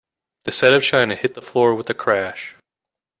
The 0.45 0.51
set 0.51 0.73
of 0.73 0.81
china 0.81 1.13
hit 1.15 1.35
the 1.35 1.43
floor 1.43 1.75
with 1.75 1.87
a 1.91 1.93
crash. 1.93 2.55